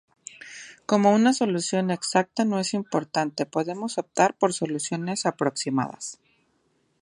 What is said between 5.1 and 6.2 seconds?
aproximadas.